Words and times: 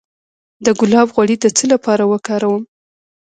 د 0.65 0.67
ګلاب 0.79 1.07
غوړي 1.15 1.35
د 1.39 1.45
څه 1.57 1.65
لپاره 1.73 2.03
وکاروم؟ 2.11 2.63